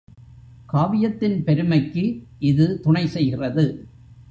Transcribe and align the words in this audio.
காவியத்தின் 0.65 1.43
பெருமைக்கு 1.43 2.03
இது 2.39 2.79
துணை 2.81 3.07
செய்கிறது. 3.07 3.65